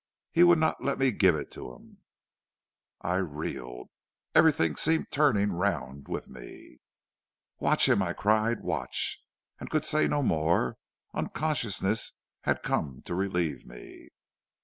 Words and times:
He 0.31 0.43
would 0.43 0.57
not 0.57 0.83
let 0.83 0.97
me 0.97 1.11
give 1.11 1.35
it 1.35 1.51
to 1.51 1.75
him.' 1.75 1.99
"I 3.01 3.17
reeled; 3.17 3.89
everything 4.33 4.75
seemed 4.75 5.11
turning 5.11 5.53
round 5.53 6.07
with 6.07 6.27
me. 6.27 6.79
"'Watch 7.59 7.87
him,' 7.87 8.01
I 8.01 8.13
cried, 8.13 8.61
'watch' 8.61 9.23
and 9.59 9.69
could 9.69 9.85
say 9.85 10.07
no 10.07 10.23
more. 10.23 10.77
Unconsciousness 11.13 12.13
had 12.45 12.63
come 12.63 13.03
to 13.05 13.13
relieve 13.13 13.63
me. 13.67 14.09